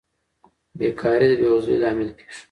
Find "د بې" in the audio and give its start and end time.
1.31-1.47